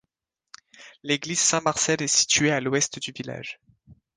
L'église 1.03 1.39
Saint-Marcel 1.41 2.01
est 2.01 2.07
située 2.07 2.49
à 2.49 2.59
l'ouest 2.59 2.97
du 2.97 3.11
village. 3.11 3.59